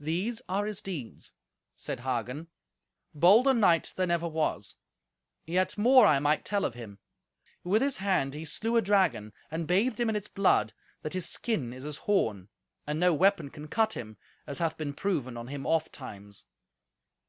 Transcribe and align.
"These 0.00 0.42
are 0.48 0.66
his 0.66 0.82
deeds," 0.82 1.32
said 1.76 2.00
Hagen; 2.00 2.48
"bolder 3.14 3.54
knight 3.54 3.92
there 3.94 4.04
never 4.08 4.26
was. 4.26 4.74
Yet 5.44 5.78
more 5.78 6.04
I 6.04 6.18
might 6.18 6.44
tell 6.44 6.64
of 6.64 6.74
him. 6.74 6.98
With 7.62 7.80
his 7.80 7.98
hand 7.98 8.34
he 8.34 8.44
slew 8.44 8.76
a 8.76 8.82
dragon, 8.82 9.32
and 9.48 9.68
bathed 9.68 10.00
him 10.00 10.08
in 10.08 10.16
its 10.16 10.26
blood, 10.26 10.72
that 11.02 11.14
his 11.14 11.26
skin 11.28 11.72
is 11.72 11.84
as 11.84 11.98
horn, 12.10 12.48
and 12.88 12.98
no 12.98 13.14
weapon 13.14 13.50
can 13.50 13.68
cut 13.68 13.92
him, 13.92 14.16
as 14.48 14.58
hath 14.58 14.76
been 14.76 14.92
proven 14.92 15.36
on 15.36 15.46
him 15.46 15.64
ofttimes." 15.64 16.46